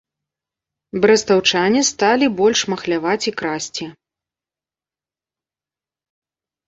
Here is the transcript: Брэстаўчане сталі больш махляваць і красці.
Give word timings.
Брэстаўчане 1.01 1.81
сталі 1.91 2.25
больш 2.41 2.59
махляваць 2.75 3.27
і 3.33 3.37
красці. 3.43 3.89